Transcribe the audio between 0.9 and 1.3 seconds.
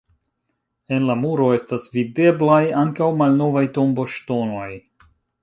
En la